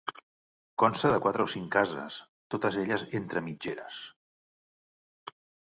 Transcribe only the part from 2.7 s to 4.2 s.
elles entre mitgeres.